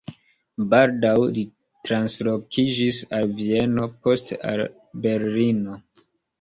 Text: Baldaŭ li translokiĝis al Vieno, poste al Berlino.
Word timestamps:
Baldaŭ 0.69 1.11
li 1.35 1.43
translokiĝis 1.89 3.03
al 3.19 3.37
Vieno, 3.43 3.87
poste 4.09 4.41
al 4.55 4.67
Berlino. 5.07 5.81